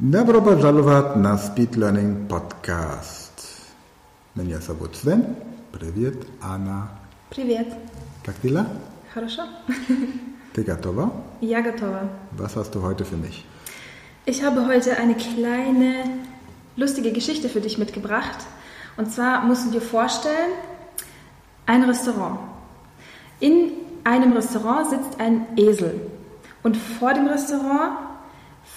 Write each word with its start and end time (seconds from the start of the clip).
Dobro 0.00 0.40
požalovat 0.40 1.16
na 1.16 1.38
Speed 1.38 1.76
Learning 1.76 2.28
Podcast. 2.28 3.42
Меня 4.34 4.60
зовут 4.60 4.96
Свен. 4.96 5.36
Привет, 5.72 6.26
Анна. 6.42 6.88
Привет. 7.30 7.68
Как 8.24 8.34
дела? 8.42 8.66
Хорошо? 9.14 9.42
Ты 10.54 10.62
готова? 10.62 11.10
Ja, 11.40 11.62
готова. 11.62 12.08
Was 12.38 12.56
hast 12.56 12.74
du 12.74 12.82
heute 12.82 13.04
für 13.04 13.16
mich? 13.16 13.44
Ich 14.26 14.42
habe 14.42 14.66
heute 14.66 14.96
eine 14.98 15.14
kleine 15.14 16.04
lustige 16.76 17.12
Geschichte 17.12 17.48
für 17.48 17.60
dich 17.60 17.78
mitgebracht. 17.78 18.46
Und 18.96 19.12
zwar 19.12 19.44
musst 19.44 19.66
du 19.66 19.70
dir 19.70 19.80
vorstellen, 19.80 20.52
ein 21.66 21.84
Restaurant. 21.84 22.38
In 23.40 23.72
einem 24.04 24.32
Restaurant 24.32 24.90
sitzt 24.90 25.20
ein 25.20 25.46
Esel. 25.56 26.00
Und 26.62 26.76
vor 26.76 27.14
dem 27.14 27.26
Restaurant 27.26 27.98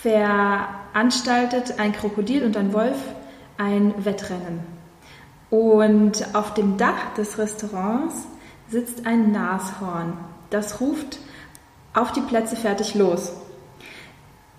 veranstaltet 0.05 1.78
ein 1.78 1.95
Krokodil 1.95 2.45
und 2.45 2.59
ein 2.59 2.74
Wolf 2.74 2.98
ein 3.56 4.05
Wettrennen. 4.05 4.61
Und 5.48 6.34
auf 6.34 6.52
dem 6.52 6.77
Dach 6.77 7.15
des 7.16 7.38
Restaurants 7.38 8.27
sitzt 8.69 9.06
ein 9.06 9.33
Nashorn. 9.33 10.19
Das 10.51 10.80
ruft 10.80 11.19
auf 11.95 12.12
die 12.12 12.20
Plätze 12.20 12.55
fertig 12.55 12.95
los. 12.95 13.33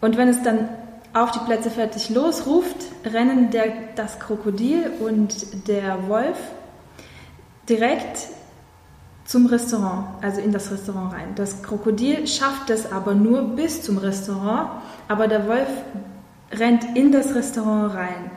Und 0.02 0.18
wenn 0.18 0.30
es 0.30 0.42
dann 0.42 0.70
auf 1.14 1.30
die 1.30 1.40
Plätze 1.40 1.70
fertig 1.70 2.10
losruft, 2.10 2.78
rennen 3.06 3.52
der, 3.52 3.68
das 3.96 4.20
Krokodil 4.20 4.94
und 5.00 5.68
der 5.68 6.08
Wolf 6.08 6.40
direkt 7.70 8.30
zum 9.26 9.48
Restaurant, 9.48 10.06
also 10.22 10.40
in 10.40 10.52
das 10.52 10.72
Restaurant 10.72 11.14
rein. 11.14 11.34
Das 11.36 11.64
Krokodil 11.64 12.28
schafft 12.28 12.70
es 12.70 12.92
aber 12.92 13.16
nur 13.16 13.42
bis 13.56 13.82
zum 13.82 13.98
Restaurant, 13.98 14.70
aber 15.08 15.28
der 15.28 15.48
Wolf 15.48 15.68
rennt 16.52 16.96
in 16.96 17.12
das 17.12 17.34
Restaurant 17.34 17.96
rein. 17.96 18.32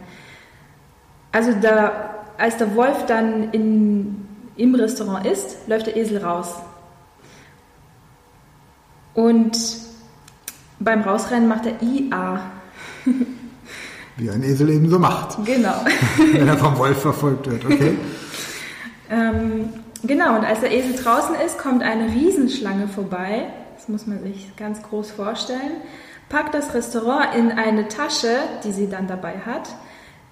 Also 1.31 1.53
da, 1.61 2.15
als 2.39 2.57
der 2.57 2.75
Wolf 2.75 3.05
dann 3.07 3.51
in, 3.53 4.27
im 4.57 4.75
Restaurant 4.75 5.27
ist, 5.27 5.69
läuft 5.69 5.87
der 5.87 5.97
Esel 5.97 6.25
raus. 6.25 6.55
Und 9.13 9.59
beim 10.81 11.03
Rausrennen 11.03 11.49
macht 11.49 11.67
er 11.67 11.83
IA. 11.83 12.41
Wie 14.17 14.31
ein 14.31 14.43
Esel 14.43 14.71
eben 14.71 14.89
so 14.89 14.99
macht, 14.99 15.45
Genau. 15.45 15.85
wenn 16.33 16.49
er 16.49 16.57
vom 16.57 16.77
Wolf 16.79 17.03
verfolgt 17.03 17.49
wird, 17.49 17.65
okay? 17.65 17.97
ähm, 19.11 19.69
genau, 20.05 20.37
und 20.37 20.45
als 20.45 20.61
der 20.61 20.73
Esel 20.73 20.95
draußen 20.95 21.35
ist, 21.45 21.59
kommt 21.59 21.83
eine 21.83 22.07
Riesenschlange 22.07 22.89
vorbei. 22.89 23.47
Das 23.77 23.89
muss 23.89 24.07
man 24.07 24.23
sich 24.23 24.55
ganz 24.57 24.83
groß 24.83 25.11
vorstellen. 25.11 25.83
Packt 26.29 26.55
das 26.55 26.75
Restaurant 26.75 27.35
in 27.37 27.53
eine 27.53 27.89
Tasche, 27.89 28.37
die 28.65 28.73
sie 28.73 28.89
dann 28.89 29.07
dabei 29.07 29.39
hat, 29.39 29.69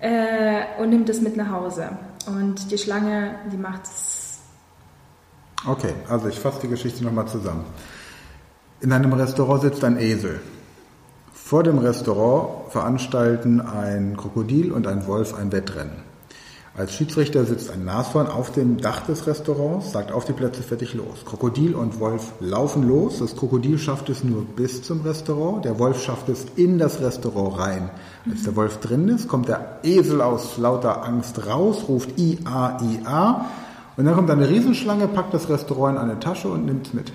äh, 0.01 0.81
und 0.81 0.91
nimmt 0.91 1.09
es 1.09 1.21
mit 1.21 1.37
nach 1.37 1.51
Hause. 1.51 1.91
Und 2.27 2.71
die 2.71 2.79
Schlange, 2.79 3.37
die 3.53 3.57
macht 3.57 3.85
es. 3.85 4.41
Okay, 5.67 5.95
also 6.09 6.29
ich 6.29 6.39
fasse 6.39 6.61
die 6.63 6.69
Geschichte 6.69 7.05
nochmal 7.05 7.27
zusammen. 7.27 7.65
In 8.81 8.93
einem 8.93 9.13
Restaurant 9.13 9.63
sitzt 9.63 9.83
ein 9.85 9.99
Esel. 9.99 10.41
Vor 11.33 11.63
dem 11.63 11.79
Restaurant 11.79 12.73
veranstalten 12.73 13.61
ein 13.61 14.17
Krokodil 14.17 14.73
und 14.73 14.87
ein 14.87 15.07
Wolf 15.07 15.33
ein 15.35 15.53
Wettrennen. 15.53 16.03
Als 16.77 16.93
Schiedsrichter 16.93 17.47
sitzt 17.47 17.71
ein 17.71 17.87
Nashorn 17.87 18.27
auf 18.27 18.53
dem 18.53 18.77
Dach 18.77 19.07
des 19.07 19.27
Restaurants, 19.27 19.93
sagt 19.93 20.13
auf 20.13 20.27
die 20.27 20.35
Plätze 20.35 20.63
fertig 20.63 20.93
los. 20.93 21.25
Krokodil 21.25 21.75
und 21.75 22.01
Wolf 22.01 22.33
laufen 22.41 22.87
los. 22.87 23.21
Das 23.21 23.35
Krokodil 23.35 23.79
schafft 23.79 24.11
es 24.11 24.23
nur 24.23 24.45
bis 24.45 24.83
zum 24.83 25.01
Restaurant. 25.01 25.65
Der 25.65 25.79
Wolf 25.79 26.03
schafft 26.03 26.29
es 26.29 26.45
in 26.57 26.79
das 26.79 27.01
Restaurant 27.01 27.59
rein. 27.59 27.91
Als 28.31 28.43
der 28.43 28.57
Wolf 28.57 28.79
drin 28.81 29.09
ist, 29.09 29.27
kommt 29.27 29.49
der 29.49 29.79
Esel 29.85 30.21
aus 30.21 30.59
lauter 30.59 31.03
Angst 31.05 31.47
raus, 31.47 31.85
ruft 31.89 32.19
IA, 32.19 32.79
IA. 32.83 33.47
Und 33.97 34.05
dann 34.05 34.15
kommt 34.15 34.31
eine 34.31 34.47
Riesenschlange, 34.47 35.09
packt 35.09 35.33
das 35.33 35.49
Restaurant 35.49 35.97
in 35.97 36.03
eine 36.03 36.21
Tasche 36.21 36.49
und 36.49 36.67
nimmt 36.67 36.89
es 36.89 36.93
mit. 36.93 37.11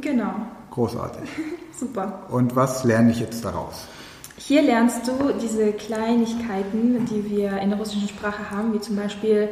Genau, 0.00 0.34
Großartig. 0.74 1.30
super. 1.78 2.24
Und 2.30 2.56
was 2.56 2.82
lerne 2.82 3.12
ich 3.12 3.20
jetzt 3.20 3.44
daraus? 3.44 3.86
Hier 4.36 4.62
lernst 4.62 5.06
du 5.06 5.32
diese 5.40 5.72
Kleinigkeiten, 5.72 7.06
die 7.06 7.30
wir 7.30 7.58
in 7.58 7.70
der 7.70 7.78
russischen 7.78 8.08
Sprache 8.08 8.50
haben, 8.50 8.72
wie 8.72 8.80
zum 8.80 8.96
Beispiel, 8.96 9.48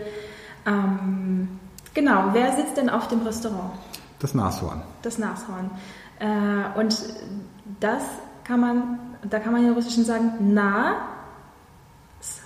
ähm, 0.67 1.49
genau, 1.95 2.25
wer 2.33 2.53
sitzt 2.53 2.77
denn 2.77 2.91
auf 2.91 3.09
dem 3.09 3.23
Restaurant? 3.23 3.73
Das 4.19 4.35
Nashorn. 4.35 4.83
Das 5.03 5.19
Nashorn. 5.19 5.71
Äh, 6.19 6.79
und 6.79 6.97
das 7.81 8.03
kann 8.45 8.61
man, 8.61 8.99
da 9.29 9.39
kann 9.39 9.53
man 9.53 9.67
im 9.67 9.75
Russischen 9.75 10.05
sagen, 10.05 10.33
na, 10.41 10.97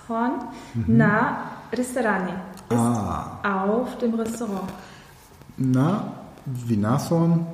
Horn, 0.09 0.31
na, 0.87 1.37
Restaurani. 1.73 2.31
Ist 2.69 2.77
Ah. 2.77 3.39
auf 3.43 3.97
dem 3.97 4.13
Restaurant. 4.15 4.69
Na, 5.57 6.13
wie 6.47 6.77
Nashorn 6.77 7.45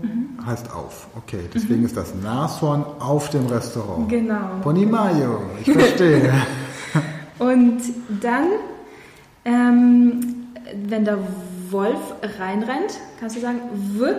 heißt 0.46 0.72
auf. 0.72 1.08
Okay, 1.16 1.50
deswegen 1.54 1.84
ist 1.84 1.98
das 1.98 2.14
Nashorn 2.16 2.86
auf 3.00 3.30
dem 3.30 3.48
Restaurant. 3.48 4.08
Genau. 4.10 4.60
Ponimayo, 4.62 5.42
ich 5.60 5.72
verstehe. 5.72 6.32
Und 7.40 7.82
dann, 8.22 8.48
ähm, 9.46 10.46
wenn 10.88 11.06
der 11.06 11.18
Wolf 11.70 12.00
reinrennt, 12.40 13.00
kannst 13.20 13.36
du 13.36 13.42
sagen, 13.42 13.60
W 13.98 14.14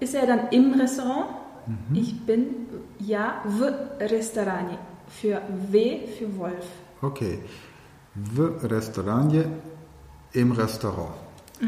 ist 0.00 0.14
er 0.14 0.26
dann 0.26 0.48
im 0.50 0.72
Restaurant. 0.72 1.26
Ich 1.92 2.20
bin, 2.20 2.46
ja, 2.98 3.42
W 3.44 3.72
Restaurani. 4.04 4.78
Für 5.08 5.40
W 5.70 5.98
für 6.18 6.36
Wolf. 6.38 6.64
Okay. 7.02 7.38
W 8.14 8.66
Restaurant 8.66 9.46
im 10.32 10.52
Restaurant. 10.52 11.12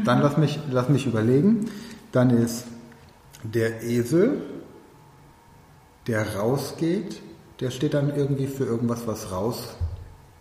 Dann 0.05 0.21
lass 0.21 0.37
mich, 0.37 0.59
lass 0.71 0.89
mich 0.89 1.05
überlegen. 1.05 1.65
Dann 2.11 2.29
ist 2.31 2.65
der 3.43 3.83
Esel, 3.83 4.41
der 6.07 6.35
rausgeht, 6.35 7.21
der 7.59 7.71
steht 7.71 7.93
dann 7.93 8.15
irgendwie 8.15 8.47
für 8.47 8.65
irgendwas, 8.65 9.05
was 9.05 9.31
raus, 9.31 9.75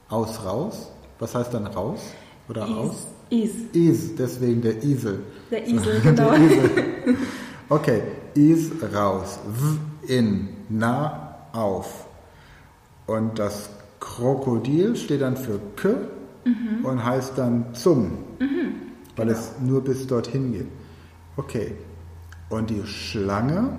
aus, 0.08 0.44
raus. 0.44 0.90
Was 1.18 1.34
heißt 1.34 1.52
dann 1.52 1.66
raus 1.66 2.00
oder 2.48 2.68
aus? 2.68 3.08
Is. 3.30 3.50
Is, 3.72 4.14
deswegen 4.14 4.62
der 4.62 4.82
Esel. 4.82 5.20
Der 5.50 5.66
Esel, 5.66 6.00
genau. 6.02 6.30
Der 6.30 6.40
Esel. 6.40 6.70
Okay, 7.70 8.02
is 8.34 8.70
raus, 8.94 9.38
w 9.46 9.76
in, 10.10 10.48
na 10.70 11.36
auf. 11.52 12.06
Und 13.06 13.38
das 13.38 13.68
Krokodil 14.00 14.96
steht 14.96 15.20
dann 15.20 15.36
für 15.36 15.60
k 15.76 15.90
und 16.82 17.04
heißt 17.04 17.36
dann 17.36 17.74
zum, 17.74 18.12
weil 19.16 19.28
es 19.28 19.52
nur 19.60 19.84
bis 19.84 20.06
dorthin 20.06 20.52
geht. 20.52 20.66
Okay, 21.38 21.72
und 22.48 22.68
die 22.68 22.84
Schlange, 22.84 23.70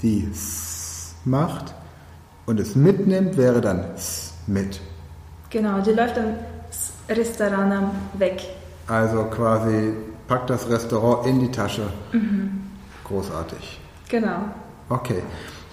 die 0.00 0.26
s 0.32 1.14
macht 1.26 1.74
und 2.46 2.58
es 2.58 2.74
mitnimmt, 2.74 3.36
wäre 3.36 3.60
dann 3.60 3.94
s 3.94 4.32
mit. 4.46 4.80
Genau, 5.50 5.80
die 5.82 5.92
läuft 5.92 6.16
dann 6.16 6.36
s 6.70 6.92
Restaurant 7.10 7.92
weg. 8.14 8.42
Also 8.86 9.24
quasi 9.24 9.92
packt 10.26 10.48
das 10.48 10.66
Restaurant 10.70 11.26
in 11.26 11.40
die 11.40 11.50
Tasche. 11.50 11.88
Großartig. 13.04 13.80
Genau. 14.08 14.38
Okay, 14.88 15.22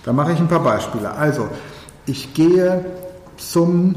dann 0.04 0.18
mache 0.18 0.34
ich 0.34 0.40
ein 0.40 0.50
paar 0.50 0.64
Beispiele. 0.64 1.10
Also, 1.12 1.48
ich 2.06 2.34
gehe 2.34 2.84
zum, 3.38 3.96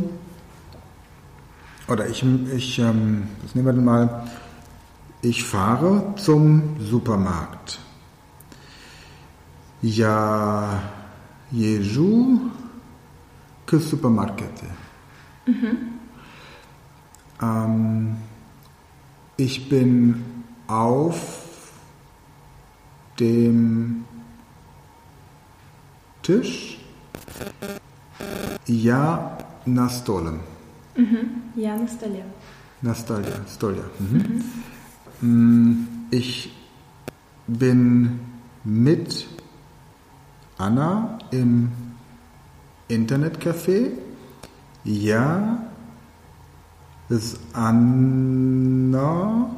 oder 1.89 2.07
ich, 2.07 2.25
ich 2.55 2.79
ähm, 2.79 3.29
das 3.43 3.57
nehmen 3.57 3.67
wir 3.67 3.73
denn 3.73 3.85
mal, 3.85 4.23
ich 5.23 5.45
fahre 5.45 6.15
zum 6.17 6.77
Supermarkt. 6.79 7.81
Ja, 9.83 10.83
jeżu 11.51 12.39
k 13.67 13.79
supermarkecie. 13.79 14.69
Ähm, 17.43 18.17
ich 19.37 19.69
bin 19.69 20.25
auf 20.67 21.71
dem 23.21 24.05
Tisch. 26.23 26.79
Ja, 28.67 29.39
na 29.67 29.89
stole. 29.89 30.41
Ja, 31.57 31.77
na 31.77 31.87
stole. 31.87 32.25
Na 32.83 32.95
stole, 32.95 33.45
stole. 33.47 33.85
Mhm. 33.99 34.19
Mm, 34.19 34.43
Ich 35.21 36.55
bin 37.49 38.21
mit 38.63 39.27
Anna 40.59 41.19
im 41.33 41.73
Internetcafé. 42.89 43.91
Ja, 44.85 45.59
ist 47.09 47.41
Anna 47.53 49.51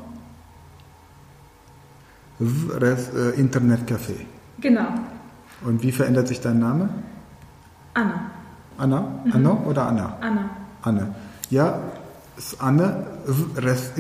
äh, 2.41 3.39
Internetcafé. 3.39 4.15
Genau. 4.61 4.89
Und 5.63 5.83
wie 5.83 5.93
verändert 5.93 6.29
sich 6.29 6.41
dein 6.41 6.59
Name? 6.59 6.89
Anna. 7.93 8.31
Anna? 8.79 9.25
Anno 9.31 9.63
oder 9.67 9.89
Anna? 9.89 10.17
Anna. 10.21 10.51
Anne. 10.83 11.15
Ja, 11.51 11.81
ist 12.39 12.63
Anne, 12.63 13.07
Rest 13.57 13.99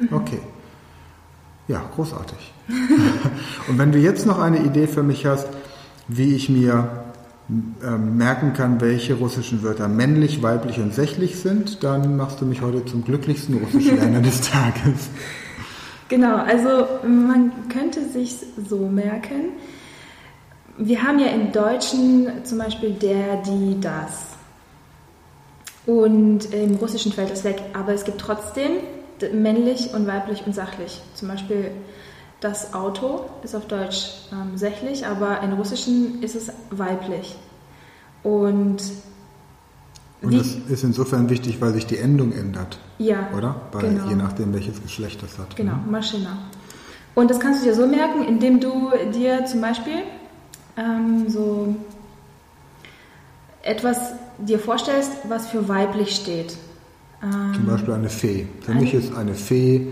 Internetcafé. 0.00 0.14
Okay. 0.14 0.40
Ja, 1.68 1.82
großartig. 1.94 2.52
Und 3.68 3.78
wenn 3.78 3.92
du 3.92 3.98
jetzt 3.98 4.26
noch 4.26 4.38
eine 4.38 4.60
Idee 4.60 4.86
für 4.86 5.02
mich 5.02 5.26
hast, 5.26 5.48
wie 6.08 6.34
ich 6.34 6.48
mir 6.48 7.04
ähm, 7.82 8.16
merken 8.16 8.52
kann, 8.52 8.80
welche 8.80 9.14
russischen 9.14 9.62
Wörter 9.62 9.88
männlich, 9.88 10.42
weiblich 10.42 10.78
und 10.78 10.94
sächlich 10.94 11.38
sind, 11.38 11.82
dann 11.82 12.16
machst 12.16 12.40
du 12.40 12.46
mich 12.46 12.60
heute 12.60 12.84
zum 12.84 13.04
glücklichsten 13.04 13.56
russischen 13.56 13.96
Lerner 14.00 14.20
des 14.20 14.42
Tages. 14.42 15.08
Genau, 16.08 16.36
also 16.36 16.86
man 17.06 17.52
könnte 17.68 18.06
sich 18.08 18.36
so 18.68 18.78
merken. 18.88 19.52
Wir 20.78 21.02
haben 21.02 21.18
ja 21.18 21.28
im 21.28 21.52
Deutschen 21.52 22.28
zum 22.44 22.58
Beispiel 22.58 22.92
der, 22.92 23.42
die, 23.42 23.78
das. 23.80 24.28
Und 25.86 26.52
im 26.52 26.76
Russischen 26.76 27.12
fällt 27.12 27.30
das 27.30 27.44
weg. 27.44 27.62
Aber 27.72 27.92
es 27.92 28.04
gibt 28.04 28.20
trotzdem 28.20 28.72
männlich 29.32 29.92
und 29.94 30.06
weiblich 30.06 30.46
und 30.46 30.54
sachlich. 30.54 31.00
Zum 31.14 31.28
Beispiel 31.28 31.70
das 32.40 32.72
Auto 32.72 33.26
ist 33.42 33.56
auf 33.56 33.66
Deutsch 33.66 34.10
ähm, 34.32 34.56
sächlich, 34.56 35.06
aber 35.06 35.40
im 35.42 35.54
Russischen 35.54 36.22
ist 36.22 36.36
es 36.36 36.52
weiblich. 36.70 37.36
Und, 38.22 38.78
Und 40.22 40.34
das 40.34 40.54
ist 40.68 40.84
insofern 40.84 41.30
wichtig, 41.30 41.60
weil 41.60 41.72
sich 41.72 41.86
die 41.86 41.98
Endung 41.98 42.32
ändert, 42.32 42.78
ja, 42.98 43.28
oder? 43.36 43.60
Weil, 43.72 43.90
genau. 43.90 44.08
Je 44.08 44.14
nachdem, 44.14 44.52
welches 44.54 44.82
Geschlecht 44.82 45.22
das 45.22 45.38
hat. 45.38 45.56
Genau, 45.56 45.76
Maschina. 45.88 46.38
Und 47.14 47.30
das 47.30 47.40
kannst 47.40 47.62
du 47.62 47.64
dir 47.66 47.74
so 47.74 47.86
merken, 47.86 48.24
indem 48.24 48.60
du 48.60 48.90
dir 49.12 49.44
zum 49.44 49.60
Beispiel 49.60 50.02
ähm, 50.76 51.28
so 51.28 51.74
etwas 53.62 54.12
dir 54.38 54.60
vorstellst, 54.60 55.10
was 55.28 55.48
für 55.48 55.68
weiblich 55.68 56.14
steht. 56.14 56.56
Ähm, 57.22 57.54
Zum 57.54 57.66
Beispiel 57.66 57.94
eine 57.94 58.08
Fee. 58.08 58.46
Für 58.60 58.72
Eine- 58.72 58.80
mich 58.80 58.94
ist 58.94 59.14
eine 59.14 59.34
Fee 59.34 59.88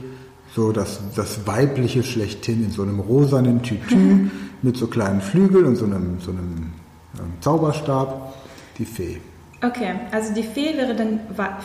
so 0.55 0.73
das, 0.73 1.01
das 1.15 1.47
Weibliche 1.47 2.03
schlechthin 2.03 2.65
in 2.65 2.71
so 2.71 2.83
einem 2.83 3.01
rosanen 3.01 3.63
Tütü 3.63 4.31
mit 4.63 4.77
so 4.77 4.87
kleinen 4.87 5.21
Flügeln 5.21 5.67
und 5.67 5.77
so 5.77 5.85
einem, 5.85 6.19
so 6.21 6.31
einem 6.31 6.73
ähm, 7.19 7.33
Zauberstab. 7.41 8.35
Die 8.79 8.85
Fee. 8.85 9.19
Okay, 9.63 9.95
also 10.13 10.35
die 10.35 10.43
Fee 10.43 10.77
wäre 10.77 10.95
dann 10.95 11.21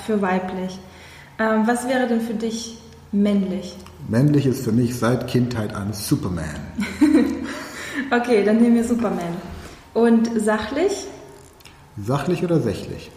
für 0.05 0.21
weiblich. 0.21 0.79
Ähm, 1.39 1.63
was 1.65 1.87
wäre 1.87 2.07
denn 2.07 2.21
für 2.21 2.33
dich 2.33 2.77
männlich? 3.11 3.75
Männlich 4.07 4.45
ist 4.45 4.63
für 4.63 4.71
mich 4.71 4.97
seit 4.97 5.27
Kindheit 5.27 5.73
an 5.75 5.93
Superman. 5.93 6.45
Okay, 8.09 8.43
dann 8.43 8.57
nehmen 8.61 8.75
wir 8.75 8.83
Superman. 8.83 9.35
Und 9.93 10.29
sachlich? 10.41 11.05
Sachlich 12.01 12.43
oder 12.43 12.59
sächlich? 12.59 13.11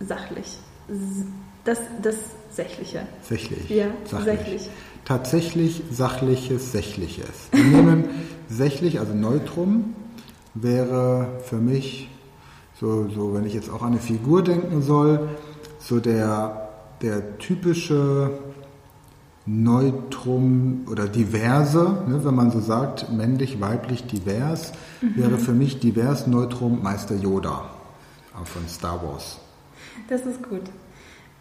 Sachlich. 0.00 0.58
Das, 1.64 1.78
das 2.02 2.16
Sächliche. 2.50 3.06
Sächlich. 3.22 3.68
Ja, 3.68 3.86
sachlich. 4.04 4.38
sächlich. 4.38 4.70
Tatsächlich 5.04 5.82
sachliches, 5.90 6.72
sächliches. 6.72 7.48
Wir 7.52 7.64
nehmen 7.64 8.04
sächlich, 8.48 8.98
also 8.98 9.14
Neutrum, 9.14 9.94
wäre 10.54 11.28
für 11.44 11.56
mich, 11.56 12.08
so, 12.80 13.08
so 13.08 13.34
wenn 13.34 13.44
ich 13.44 13.54
jetzt 13.54 13.70
auch 13.70 13.82
an 13.82 13.92
eine 13.92 14.00
Figur 14.00 14.42
denken 14.42 14.82
soll, 14.82 15.28
so 15.78 16.00
der, 16.00 16.70
der 17.02 17.38
typische 17.38 18.38
Neutrum 19.44 20.86
oder 20.90 21.06
diverse, 21.06 22.04
ne, 22.08 22.24
wenn 22.24 22.34
man 22.34 22.50
so 22.50 22.60
sagt, 22.60 23.12
männlich, 23.12 23.60
weiblich, 23.60 24.06
divers, 24.06 24.72
wäre 25.00 25.38
für 25.38 25.52
mich 25.52 25.78
divers 25.78 26.26
Neutrum 26.26 26.82
Meister 26.82 27.14
Yoda 27.14 27.70
von 28.44 28.68
Star 28.68 29.00
Wars. 29.02 29.38
Das 30.08 30.24
ist 30.26 30.42
gut. 30.42 30.62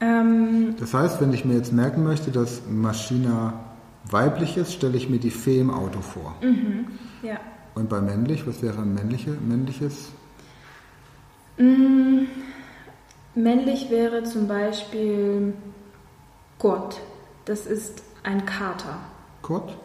Ähm, 0.01 0.75
Das 0.79 0.93
heißt, 0.93 1.21
wenn 1.21 1.31
ich 1.33 1.45
mir 1.45 1.55
jetzt 1.55 1.71
merken 1.73 2.03
möchte, 2.03 2.31
dass 2.31 2.61
Maschina 2.69 3.53
weiblich 4.09 4.57
ist, 4.57 4.73
stelle 4.73 4.97
ich 4.97 5.09
mir 5.09 5.19
die 5.19 5.31
Fee 5.31 5.59
im 5.59 5.71
Auto 5.71 6.01
vor. 6.01 6.35
ja. 7.21 7.37
Und 7.75 7.89
bei 7.89 7.99
männlich, 8.01 8.47
was 8.47 8.61
wäre 8.61 8.81
ein 8.81 8.93
männliche, 8.93 9.31
männliches? 9.31 10.09
Mm, 11.57 12.23
männlich 13.35 13.89
wäre 13.89 14.23
zum 14.23 14.47
Beispiel 14.47 15.53
Gott. 16.59 17.01
Das 17.45 17.65
ist 17.65 18.01
ein 18.23 18.45
Kater. 18.45 18.97
Kot? 19.41 19.75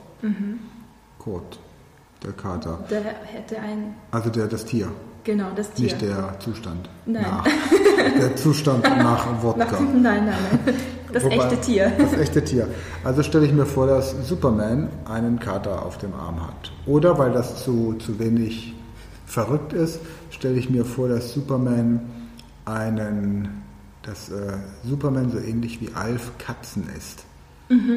Kot, 1.18 1.58
der 2.22 2.32
Kater. 2.32 2.84
Der 2.90 3.02
hätte 3.02 3.58
ein, 3.58 3.94
Also 4.10 4.30
der, 4.30 4.46
das 4.46 4.64
Tier, 4.64 4.90
genau, 5.32 5.46
das 5.56 5.70
Tier. 5.72 5.84
nicht 5.84 6.00
der 6.02 6.34
Zustand. 6.40 6.88
Nein. 7.06 7.22
Nach. 7.22 7.44
Der 8.18 8.36
Zustand 8.36 8.82
nach 8.98 9.42
Wodka. 9.42 9.80
Nein, 9.80 10.02
nein, 10.02 10.24
nein. 10.26 10.74
Das 11.12 11.24
Wobei- 11.24 11.36
echte 11.36 11.60
Tier. 11.60 11.92
Das 11.98 12.12
echte 12.14 12.44
Tier. 12.44 12.68
Also 13.04 13.22
stelle 13.22 13.44
ich 13.46 13.52
mir 13.52 13.66
vor, 13.66 13.86
dass 13.86 14.14
Superman 14.28 14.88
einen 15.06 15.38
Kater 15.40 15.84
auf 15.84 15.98
dem 15.98 16.14
Arm 16.14 16.40
hat. 16.46 16.70
Oder 16.86 17.18
weil 17.18 17.32
das 17.32 17.64
zu, 17.64 17.94
zu 17.98 18.18
wenig 18.18 18.74
verrückt 19.26 19.72
ist, 19.72 20.00
stelle 20.30 20.54
ich 20.56 20.70
mir 20.70 20.84
vor, 20.84 21.08
dass 21.08 21.32
Superman 21.32 22.00
einen, 22.64 23.62
dass 24.02 24.28
äh, 24.30 24.52
Superman 24.84 25.30
so 25.30 25.38
ähnlich 25.38 25.80
wie 25.80 25.90
Alf 25.94 26.32
Katzen 26.38 26.88
ist. 26.96 27.24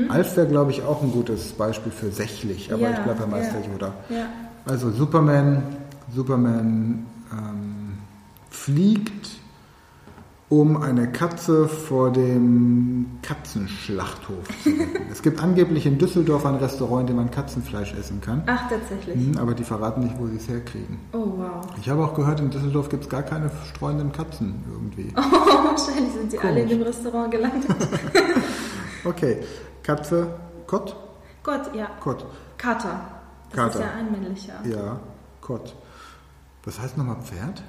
Alf 0.10 0.38
wäre, 0.38 0.46
glaube 0.48 0.70
ich, 0.70 0.84
auch 0.84 1.02
ein 1.02 1.12
gutes 1.12 1.52
Beispiel 1.54 1.92
für 1.92 2.12
sächlich, 2.12 2.72
aber 2.72 2.84
Ja, 2.84 2.92
ich 2.92 3.00
bleibe 3.00 3.22
bei 3.22 3.26
Meister 3.28 3.60
ja. 3.60 3.72
Yoda. 3.72 3.94
Ja. 4.10 4.26
Also 4.66 4.92
Superman, 4.92 5.64
Superman 6.16 7.08
ähm, 7.34 7.98
fliegt, 8.50 9.40
um 10.50 10.78
eine 10.78 11.12
Katze 11.12 11.68
vor 11.68 12.12
dem 12.12 13.08
Katzenschlachthof 13.24 14.48
zu 14.62 14.70
retten. 14.70 15.08
es 15.12 15.24
gibt 15.24 15.42
angeblich 15.42 15.88
in 15.88 15.98
Düsseldorf 15.98 16.46
ein 16.46 16.56
Restaurant, 16.56 17.02
in 17.02 17.08
dem 17.08 17.16
man 17.16 17.32
Katzenfleisch 17.32 17.94
essen 17.96 18.22
kann, 18.22 18.44
Ach, 18.46 18.70
tatsächlich. 18.70 19.16
Hm, 19.16 19.38
aber 19.40 19.56
die 19.56 19.64
verraten 19.64 20.02
nicht, 20.02 20.20
wo 20.20 20.28
sie 20.28 20.36
es 20.36 20.48
herkriegen. 20.48 21.00
Oh, 21.12 21.26
wow. 21.38 21.66
Ich 21.82 21.90
habe 21.90 22.04
auch 22.06 22.14
gehört, 22.14 22.40
in 22.40 22.52
Düsseldorf 22.52 22.90
gibt 22.90 23.04
es 23.06 23.10
gar 23.10 23.24
keine 23.24 23.50
streuenden 23.70 24.12
Katzen 24.12 24.64
irgendwie. 24.72 25.12
Oh, 25.56 25.66
wahrscheinlich 25.66 26.14
sind 26.14 26.32
sie 26.32 26.40
alle 26.40 26.62
in 26.62 26.68
Komisch. 26.68 26.70
dem 26.78 26.82
Restaurant 26.84 27.32
gelandet. 27.32 27.70
Okay, 29.06 29.40
Katze, 29.82 30.28
Kott? 30.66 30.96
Gott, 31.44 31.76
ja. 31.76 31.88
Kott. 32.00 32.26
Kater. 32.58 33.02
Das 33.50 33.56
Kater. 33.58 33.80
ist 33.80 33.86
ja 33.86 33.92
ein 34.00 34.12
männlicher. 34.12 34.54
Ja, 34.64 35.00
Kott. 35.42 35.76
Was 36.66 36.80
heißt 36.80 36.98
nochmal 36.98 37.22
Pferd? 37.22 37.64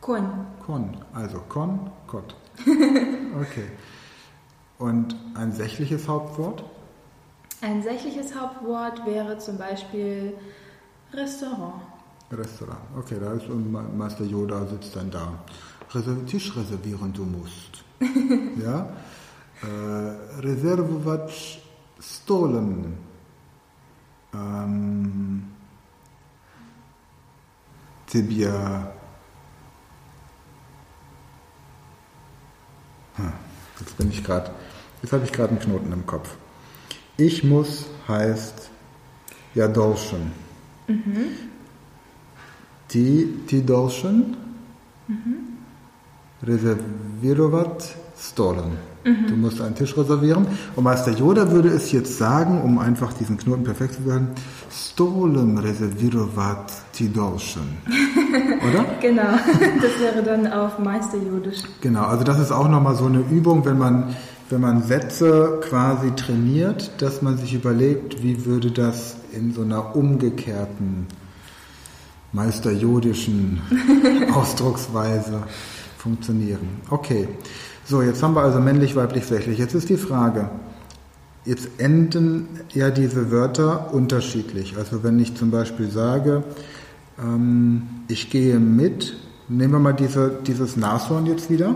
Kon. 0.00 0.46
Kon, 0.64 0.96
also 1.12 1.40
Kon, 1.48 1.90
Kott. 2.06 2.34
Okay. 3.40 3.68
Und 4.78 5.14
ein 5.34 5.52
sächliches 5.52 6.08
Hauptwort? 6.08 6.64
Ein 7.60 7.80
sächliches 7.82 8.34
Hauptwort 8.34 9.06
wäre 9.06 9.38
zum 9.38 9.56
Beispiel 9.56 10.34
Restaurant. 11.12 11.82
Restaurant. 12.32 12.80
Okay, 12.96 13.18
da 13.20 13.32
ist 13.32 13.44
Meister 13.96 14.24
Yoda 14.24 14.66
sitzt 14.66 14.96
dann 14.96 15.10
da. 15.10 15.32
Tisch 16.26 16.56
reservieren 16.56 17.12
du 17.12 17.24
musst. 17.24 17.84
ja? 18.64 18.88
Äh, 19.62 20.40
Reservować 20.40 21.60
stolen. 22.00 22.96
Ähm, 24.32 25.42
Tibia. 28.10 28.92
Hm, 33.14 33.32
jetzt 33.78 33.96
bin 33.96 34.10
ich 34.10 34.24
gerade. 34.24 34.50
Jetzt 35.00 35.12
habe 35.12 35.24
ich 35.24 35.32
gerade 35.32 35.50
einen 35.50 35.60
Knoten 35.60 35.92
im 35.92 36.04
Kopf. 36.04 36.36
Ich 37.16 37.44
muss 37.44 37.86
heißt 38.08 38.70
ja 39.54 39.68
Dolchen. 39.68 40.32
Mhm. 40.88 41.26
Die, 42.90 43.26
die 43.48 43.64
Dolchen 43.64 44.36
mhm. 45.06 45.58
reserviert 46.42 47.94
stolen. 48.18 48.89
Mhm. 49.04 49.26
Du 49.28 49.36
musst 49.36 49.60
einen 49.60 49.74
Tisch 49.74 49.96
reservieren. 49.96 50.46
Und 50.76 50.84
Meister 50.84 51.12
Yoda 51.12 51.50
würde 51.50 51.68
es 51.68 51.90
jetzt 51.92 52.18
sagen, 52.18 52.60
um 52.62 52.78
einfach 52.78 53.12
diesen 53.12 53.36
Knoten 53.36 53.64
perfekt 53.64 53.94
zu 53.94 54.02
sagen, 54.02 54.28
Stolen 54.70 55.58
reservirovat 55.58 56.72
tidolschen. 56.92 57.78
Oder? 58.68 58.84
genau, 59.00 59.22
das 59.82 60.00
wäre 60.00 60.22
dann 60.22 60.52
auf 60.52 60.78
Meisterjodisch. 60.78 61.58
Genau, 61.80 62.04
also 62.04 62.24
das 62.24 62.38
ist 62.38 62.52
auch 62.52 62.68
nochmal 62.68 62.94
so 62.94 63.06
eine 63.06 63.20
Übung, 63.20 63.64
wenn 63.64 63.78
man, 63.78 64.14
wenn 64.50 64.60
man 64.60 64.82
Sätze 64.82 65.60
quasi 65.62 66.10
trainiert, 66.12 66.92
dass 66.98 67.22
man 67.22 67.38
sich 67.38 67.54
überlegt, 67.54 68.22
wie 68.22 68.44
würde 68.44 68.70
das 68.70 69.16
in 69.32 69.52
so 69.54 69.62
einer 69.62 69.96
umgekehrten 69.96 71.06
meisterjodischen 72.32 73.60
Ausdrucksweise 74.34 75.42
funktionieren. 75.98 76.80
Okay, 76.90 77.28
so 77.90 78.02
jetzt 78.02 78.22
haben 78.22 78.34
wir 78.34 78.42
also 78.42 78.60
männlich, 78.60 78.94
weiblich, 78.94 79.26
sächlich. 79.26 79.58
Jetzt 79.58 79.74
ist 79.74 79.88
die 79.88 79.96
Frage, 79.96 80.48
jetzt 81.44 81.68
enden 81.78 82.48
ja 82.72 82.90
diese 82.90 83.32
Wörter 83.32 83.92
unterschiedlich. 83.92 84.76
Also 84.76 85.02
wenn 85.02 85.18
ich 85.18 85.34
zum 85.36 85.50
Beispiel 85.50 85.90
sage, 85.90 86.44
ähm, 87.18 87.82
ich 88.06 88.30
gehe 88.30 88.60
mit, 88.60 89.16
nehmen 89.48 89.72
wir 89.72 89.80
mal 89.80 89.92
diese, 89.92 90.38
dieses 90.46 90.76
Nashorn 90.76 91.26
jetzt 91.26 91.50
wieder. 91.50 91.74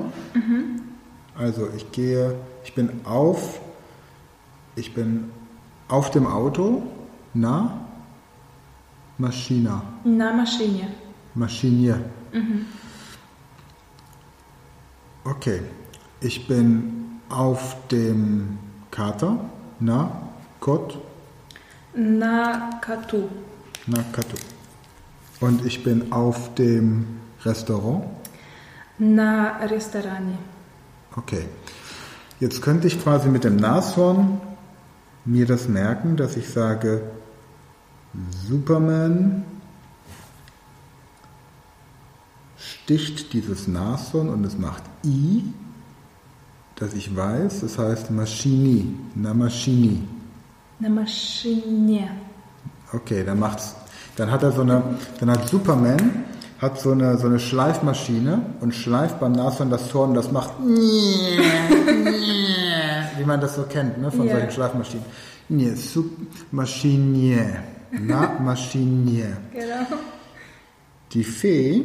Also 1.36 1.68
ich 1.76 1.90
gehe, 1.90 2.36
ich 2.62 2.74
bin 2.76 2.90
auf, 3.02 3.60
ich 4.76 4.94
bin 4.94 5.30
auf 5.88 6.12
dem 6.12 6.28
Auto, 6.28 6.84
na, 7.34 7.80
Maschina, 9.18 9.82
Na 10.04 10.32
maszynie. 10.32 10.86
Maschinier. 11.34 11.98
Okay, 15.24 15.60
ich 16.24 16.46
bin 16.48 17.20
auf 17.28 17.76
dem 17.90 18.58
Kater, 18.90 19.38
na, 19.80 20.10
Kot, 20.60 20.98
Na 21.94 22.70
katu. 22.80 23.28
na, 23.86 24.02
Katu. 24.12 24.36
Und 25.40 25.64
ich 25.66 25.84
bin 25.84 26.10
auf 26.12 26.54
dem 26.54 27.20
Restaurant. 27.44 28.04
Na 28.98 29.58
restoranie. 29.66 30.38
Okay. 31.14 31.44
Jetzt 32.40 32.62
könnte 32.62 32.86
ich 32.86 33.00
quasi 33.02 33.28
mit 33.28 33.44
dem 33.44 33.56
Nashorn 33.56 34.40
mir 35.24 35.46
das 35.46 35.68
merken, 35.68 36.16
dass 36.16 36.36
ich 36.36 36.48
sage, 36.48 37.02
Superman 38.48 39.44
sticht 42.56 43.32
dieses 43.32 43.68
Nashorn 43.68 44.28
und 44.28 44.44
es 44.44 44.56
macht 44.56 44.82
I, 45.04 45.44
dass 46.76 46.92
ich 46.94 47.14
weiß, 47.14 47.60
das 47.60 47.78
heißt 47.78 48.10
Maschini, 48.10 48.94
na 49.14 49.32
Maschini. 49.34 50.02
Na 50.80 50.88
maszynie. 50.88 52.08
Okay, 52.92 53.22
dann 53.24 53.38
macht's, 53.38 53.74
dann 54.16 54.30
hat 54.30 54.42
er 54.42 54.52
so 54.52 54.62
eine, 54.62 54.82
dann 55.20 55.30
hat 55.30 55.48
Superman 55.48 56.24
hat 56.58 56.78
so 56.80 56.92
eine, 56.92 57.16
so 57.18 57.26
eine 57.26 57.38
Schleifmaschine 57.38 58.40
und 58.60 58.74
schleift 58.74 59.20
beim 59.20 59.32
Nashorn 59.32 59.70
das 59.70 59.92
Horn, 59.94 60.14
das 60.14 60.30
macht 60.32 60.50
wie 63.18 63.24
man 63.24 63.40
das 63.40 63.54
so 63.56 63.62
kennt, 63.64 63.98
ne, 64.00 64.10
von 64.10 64.26
Ja. 64.26 64.34
solchen 64.36 64.50
Schleifmaschinen. 64.50 65.04
Nee, 65.48 65.74
Sup 65.74 66.06
Maschinier. 66.52 67.56
Na, 67.92 68.38
Maschinier. 68.40 69.36
Genau. 69.52 69.98
Die 71.12 71.22
Fee, 71.24 71.84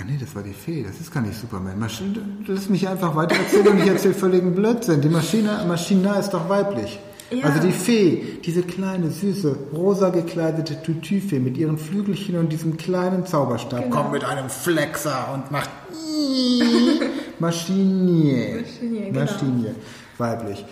ah 0.00 0.04
nee, 0.06 0.16
das 0.20 0.34
war 0.34 0.42
die 0.42 0.52
Fee, 0.52 0.82
das 0.82 1.00
ist 1.00 1.12
gar 1.12 1.20
nicht 1.22 1.38
Superman. 1.38 1.78
Maschine, 1.78 2.20
lass 2.46 2.68
mich 2.68 2.86
einfach 2.88 3.14
weiter 3.16 3.36
erzählen 3.36 3.68
und 3.68 3.78
ich 3.80 3.86
erzähle 3.88 4.14
völligen 4.14 4.54
Blödsinn. 4.54 5.00
Die 5.00 5.08
Maschine, 5.08 5.64
Maschina 5.66 6.14
ist 6.18 6.30
doch 6.30 6.48
weiblich. 6.48 6.98
Ja. 7.30 7.44
Also 7.44 7.60
die 7.60 7.72
Fee, 7.72 8.38
diese 8.44 8.62
kleine, 8.62 9.10
süße, 9.10 9.54
rosa 9.74 10.08
gekleidete 10.08 10.82
Tutüfee 10.82 11.38
mit 11.40 11.58
ihren 11.58 11.76
Flügelchen 11.76 12.38
und 12.38 12.50
diesem 12.50 12.76
kleinen 12.78 13.26
Zauberstab, 13.26 13.82
Genau. 13.84 13.96
kommt 13.96 14.12
mit 14.12 14.24
einem 14.24 14.48
Flexer 14.48 15.32
und 15.34 15.50
macht 15.50 15.68
Maschinier. 17.38 18.60
Maschinier, 18.62 19.06
genau. 19.12 19.20
Maschinier, 19.20 19.74
weiblich. 20.16 20.64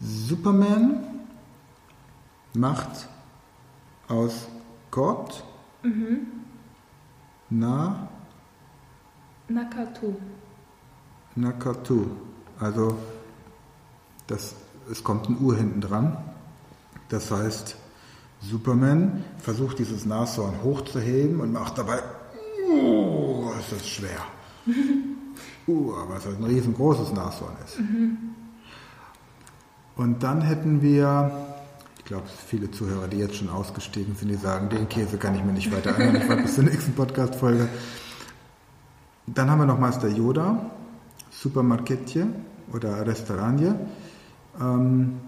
Superman 0.00 0.98
macht 2.54 3.08
aus 4.08 4.46
Gott 4.90 5.42
na 5.82 5.90
Na 7.50 8.08
katu. 9.48 10.14
Nakatu. 11.36 12.06
Also 12.58 12.96
das, 14.26 14.54
es 14.90 15.02
kommt 15.02 15.28
ein 15.28 15.38
U 15.40 15.52
hinten 15.52 15.80
dran. 15.80 16.16
Das 17.08 17.30
heißt, 17.30 17.76
Superman 18.40 19.24
versucht 19.38 19.78
dieses 19.78 20.04
Nashorn 20.04 20.62
hochzuheben 20.62 21.40
und 21.40 21.52
macht 21.52 21.78
dabei, 21.78 22.00
uh, 22.68 23.50
ist 23.58 23.72
das 23.72 23.88
schwer. 23.88 24.20
Uh, 25.66 25.94
aber 25.94 26.18
es 26.18 26.26
halt 26.26 26.38
ein 26.38 26.44
riesengroßes 26.44 27.14
Nashorn 27.14 27.54
ist. 27.64 27.78
Und 29.96 30.22
dann 30.22 30.42
hätten 30.42 30.82
wir, 30.82 31.30
ich 31.96 32.04
glaube, 32.04 32.26
viele 32.46 32.70
Zuhörer, 32.70 33.08
die 33.08 33.16
jetzt 33.16 33.36
schon 33.36 33.48
ausgestiegen 33.48 34.14
sind, 34.14 34.28
die 34.28 34.34
sagen, 34.34 34.68
den 34.68 34.90
Käse 34.90 35.16
kann 35.16 35.34
ich 35.34 35.42
mir 35.42 35.54
nicht 35.54 35.72
weiter 35.72 35.94
anhören, 35.94 36.16
ich 36.16 36.28
warte 36.28 36.42
bis 36.42 36.56
zur 36.56 36.64
nächsten 36.64 36.92
Podcast-Folge. 36.92 37.70
Dann 39.26 39.50
haben 39.50 39.58
wir 39.58 39.66
noch 39.66 39.78
Meister 39.78 40.08
Yoda, 40.08 40.70
Supermarketje 41.30 42.26
oder 42.72 43.06
Restaurantje. 43.06 43.74
Ähm, 44.60 45.20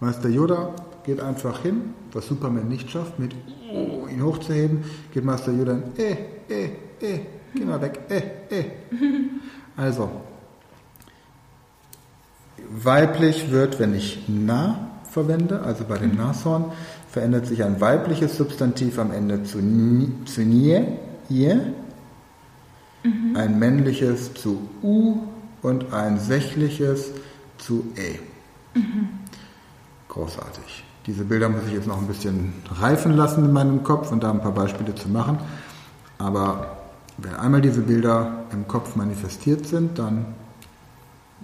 Meister 0.00 0.28
Yoda 0.28 0.74
geht 1.04 1.20
einfach 1.20 1.60
hin, 1.60 1.94
was 2.12 2.26
Superman 2.26 2.68
nicht 2.68 2.90
schafft, 2.90 3.18
mit 3.18 3.34
oh, 3.70 4.06
ihn 4.08 4.22
hochzuheben, 4.22 4.84
geht 5.12 5.24
Meister 5.24 5.52
Yoda 5.52 5.72
in, 5.72 5.82
eh, 5.96 6.16
eh, 6.48 6.64
eh, 7.00 7.20
geh 7.54 7.64
mal 7.64 7.80
weg, 7.80 8.00
eh, 8.08 8.22
eh. 8.50 8.64
Also, 9.76 10.08
weiblich 12.70 13.50
wird, 13.50 13.80
wenn 13.80 13.94
ich 13.94 14.24
na 14.28 14.90
verwende, 15.10 15.60
also 15.62 15.84
bei 15.84 15.98
dem 15.98 16.16
Nashorn, 16.16 16.72
verändert 17.10 17.46
sich 17.46 17.62
ein 17.62 17.80
weibliches 17.80 18.36
Substantiv 18.36 18.98
am 18.98 19.12
Ende 19.12 19.42
zu, 19.42 19.58
zu 20.24 20.40
nie, 20.42 20.80
ihr, 23.03 23.39
ein 23.39 23.59
männliches 23.59 24.33
zu 24.33 24.69
u 24.81 25.19
und 25.61 25.93
ein 25.93 26.19
sächliches 26.19 27.11
zu 27.57 27.85
e. 27.95 28.19
Großartig. 30.07 30.83
Diese 31.05 31.23
Bilder 31.23 31.49
muss 31.49 31.63
ich 31.67 31.73
jetzt 31.73 31.87
noch 31.87 31.97
ein 31.97 32.07
bisschen 32.07 32.53
reifen 32.79 33.13
lassen 33.13 33.45
in 33.45 33.53
meinem 33.53 33.83
Kopf 33.83 34.11
und 34.11 34.23
da 34.23 34.31
ein 34.31 34.41
paar 34.41 34.53
Beispiele 34.53 34.93
zu 34.95 35.09
machen. 35.09 35.39
Aber 36.17 36.77
wenn 37.17 37.35
einmal 37.35 37.61
diese 37.61 37.81
Bilder 37.81 38.45
im 38.51 38.67
Kopf 38.67 38.95
manifestiert 38.95 39.65
sind, 39.65 39.97
dann 39.97 40.25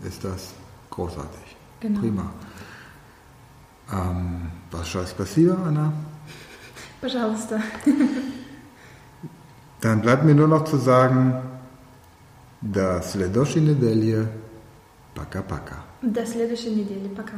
ist 0.03 0.23
das 0.23 0.53
großartig. 0.89 1.55
Genau. 1.79 1.99
Prima. 1.99 2.31
Ähm, 3.91 4.51
was 4.71 4.89
scheiß 4.89 5.13
passiert, 5.13 5.57
Anna? 5.65 5.93
Пожалуйста. 7.01 7.59
Dann 9.81 10.01
bleibt 10.01 10.23
mir 10.23 10.33
nur 10.35 10.47
noch 10.47 10.65
zu 10.65 10.77
sagen, 10.77 11.41
до 12.61 13.01
следующей 13.01 13.61
недели. 13.61 14.27
Пока-пока. 15.13 15.83
До 16.01 16.25
следующей 16.25 16.71
недели. 16.71 17.07
Пока. 17.09 17.33